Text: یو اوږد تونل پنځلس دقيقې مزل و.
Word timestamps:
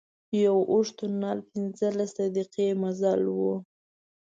یو 0.45 0.57
اوږد 0.71 0.93
تونل 0.97 1.39
پنځلس 1.49 2.11
دقيقې 2.35 2.67
مزل 2.81 3.21
و. 3.37 3.37